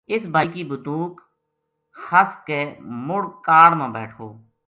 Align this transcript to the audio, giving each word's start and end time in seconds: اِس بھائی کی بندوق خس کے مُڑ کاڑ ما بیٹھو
اِس 0.13 0.23
بھائی 0.33 0.47
کی 0.53 0.63
بندوق 0.69 1.13
خس 2.03 2.31
کے 2.47 2.59
مُڑ 3.07 3.21
کاڑ 3.45 3.69
ما 3.79 3.87
بیٹھو 3.95 4.27